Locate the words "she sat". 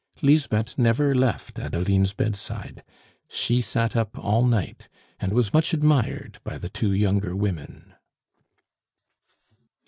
3.29-3.95